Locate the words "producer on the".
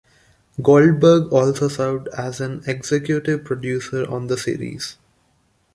3.45-4.35